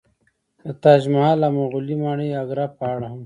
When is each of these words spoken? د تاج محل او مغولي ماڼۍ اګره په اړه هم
د 0.63 0.65
تاج 0.83 1.01
محل 1.13 1.39
او 1.47 1.51
مغولي 1.57 1.95
ماڼۍ 2.03 2.29
اګره 2.41 2.65
په 2.77 2.83
اړه 2.93 3.05
هم 3.11 3.19